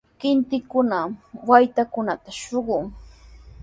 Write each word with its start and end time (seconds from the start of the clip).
Kintikunami 0.19 1.15
waytakunata 1.49 2.29
shuqun. 2.41 2.83